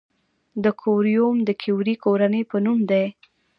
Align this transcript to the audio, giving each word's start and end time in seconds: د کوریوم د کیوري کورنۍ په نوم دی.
د 0.63 0.65
کوریوم 0.81 1.35
د 1.47 1.49
کیوري 1.61 1.95
کورنۍ 2.03 2.43
په 2.51 2.57
نوم 2.65 2.79
دی. 2.91 3.05